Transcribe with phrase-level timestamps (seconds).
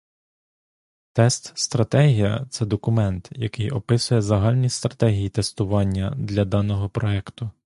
[1.13, 7.51] Тест Стратегія- це документ, який описує загальні стратегії тестування для даного проекту.